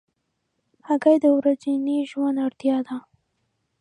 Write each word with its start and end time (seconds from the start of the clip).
هګۍ 0.87 1.15
د 1.23 1.25
ورځني 1.37 1.97
ژوند 2.09 2.37
اړتیا 2.45 2.77
ده. 2.87 2.97